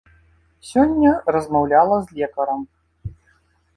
Сёння 0.69 1.11
размаўляла 1.35 2.01
з 2.07 2.21
лекарам. 2.21 2.61